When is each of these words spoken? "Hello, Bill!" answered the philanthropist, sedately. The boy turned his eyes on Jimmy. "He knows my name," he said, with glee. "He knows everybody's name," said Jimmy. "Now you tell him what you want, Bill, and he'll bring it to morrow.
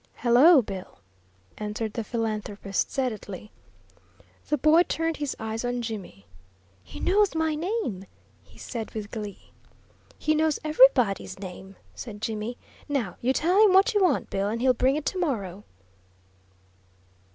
"Hello, 0.15 0.63
Bill!" 0.63 0.97
answered 1.59 1.93
the 1.93 2.03
philanthropist, 2.03 2.89
sedately. 2.89 3.51
The 4.49 4.57
boy 4.57 4.81
turned 4.81 5.17
his 5.17 5.35
eyes 5.39 5.63
on 5.63 5.83
Jimmy. 5.83 6.25
"He 6.83 6.99
knows 6.99 7.35
my 7.35 7.53
name," 7.53 8.05
he 8.41 8.57
said, 8.57 8.95
with 8.95 9.11
glee. 9.11 9.51
"He 10.17 10.33
knows 10.33 10.57
everybody's 10.63 11.37
name," 11.37 11.75
said 11.93 12.19
Jimmy. 12.19 12.57
"Now 12.89 13.17
you 13.21 13.31
tell 13.31 13.63
him 13.63 13.73
what 13.73 13.93
you 13.93 14.01
want, 14.01 14.31
Bill, 14.31 14.47
and 14.49 14.59
he'll 14.59 14.73
bring 14.73 14.95
it 14.95 15.05
to 15.05 15.19
morrow. 15.19 15.65